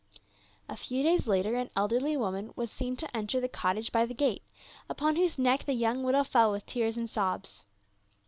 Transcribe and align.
A 0.67 0.75
few 0.75 1.03
days 1.03 1.27
later 1.27 1.53
an 1.55 1.69
elderly 1.75 2.17
woman 2.17 2.51
was 2.55 2.71
seen 2.71 2.95
to 2.95 3.15
enter 3.15 3.39
the 3.39 3.47
cottage 3.47 3.91
by 3.91 4.07
the 4.07 4.15
gate, 4.15 4.41
upon 4.89 5.15
whose 5.15 5.37
neck 5.37 5.63
the 5.65 5.73
young 5.73 6.01
widow 6.01 6.23
fell 6.23 6.51
with 6.51 6.65
tears 6.65 6.97
and 6.97 7.07
sobs. 7.07 7.67